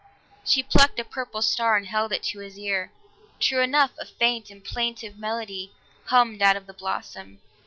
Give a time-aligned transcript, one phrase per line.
[0.43, 2.91] she plucked a purple star and held it to his ear;
[3.39, 5.71] true enough, a faint and plaintive melody
[6.05, 7.39] hummed out of the blossom.